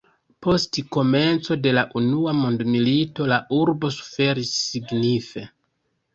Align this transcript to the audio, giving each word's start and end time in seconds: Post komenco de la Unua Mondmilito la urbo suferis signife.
Post 0.43 0.77
komenco 0.95 1.57
de 1.65 1.73
la 1.79 1.83
Unua 2.01 2.33
Mondmilito 2.39 3.29
la 3.33 3.39
urbo 3.59 3.93
suferis 3.99 4.57
signife. 4.65 5.47